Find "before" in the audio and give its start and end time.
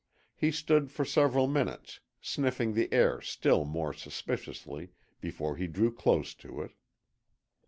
5.19-5.57